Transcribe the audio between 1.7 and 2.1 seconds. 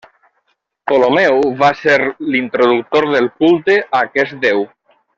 ser